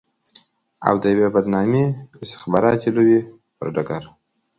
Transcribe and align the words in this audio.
او 0.87 0.93
د 1.03 1.05
يوې 1.13 1.27
بدنامې 1.35 1.85
استخباراتي 2.23 2.89
لوبې 2.95 3.19
پر 3.57 3.67
ډګر. 3.75 4.03